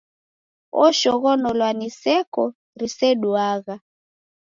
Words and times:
Oshoghonolwa 0.83 1.69
ni 1.77 1.87
seko 2.01 2.43
riseduagha! 2.79 3.75